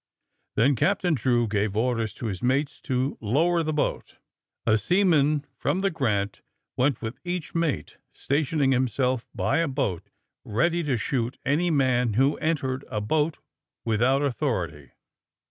"* 0.29 0.55
Then 0.55 0.75
Captain 0.75 1.13
Drew 1.13 1.47
gave 1.47 1.75
orders 1.77 2.15
to 2.15 2.25
his 2.25 2.39
mateg 2.41 2.81
to 2.81 3.19
lower 3.21 3.61
the 3.61 3.71
boat. 3.71 4.15
A 4.65 4.75
seaman 4.79 5.45
from 5.59 5.81
the 5.81 5.91
Granf 5.91 6.09
AND 6.15 6.33
THE 6.33 6.39
SMUGGLEES 6.39 6.77
127 6.77 6.77
went 6.77 7.01
with 7.03 7.19
each 7.23 7.53
mate, 7.53 7.97
stationing 8.11 8.71
himself 8.71 9.27
by 9.35 9.57
a 9.59 9.67
boat, 9.67 10.09
ready 10.43 10.81
to 10.81 10.97
shoot 10.97 11.37
any 11.45 11.69
man 11.69 12.13
who 12.13 12.35
entered 12.37 12.83
a 12.89 12.99
boat 12.99 13.37
without 13.85 14.23
anthority. 14.23 14.89